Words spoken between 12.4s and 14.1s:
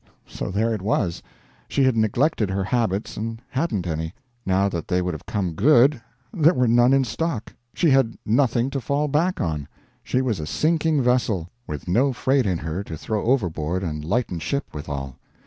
in her to throw overboard and